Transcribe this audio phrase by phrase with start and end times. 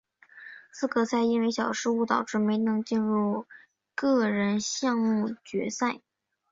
[0.73, 3.45] 资格赛因为小失误导致没能进入
[3.93, 6.01] 个人项目决赛。